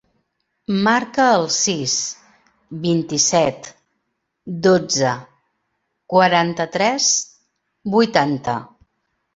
Marca 0.85 1.25
el 1.33 1.43
sis, 1.55 1.97
vint-i-set, 2.87 3.69
dotze, 4.69 5.15
quaranta-tres, 6.17 7.13
vuitanta. 7.99 8.61